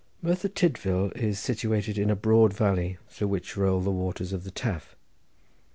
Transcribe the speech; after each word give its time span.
Merthyr 0.23 0.47
Tydvil 0.47 1.11
is 1.15 1.37
situated 1.39 1.95
in 1.99 2.09
a 2.09 2.15
broad 2.15 2.55
valley 2.55 2.97
through 3.07 3.27
which 3.27 3.55
roll 3.55 3.81
the 3.81 3.91
waters 3.91 4.33
of 4.33 4.43
the 4.45 4.51
Taf. 4.51 4.95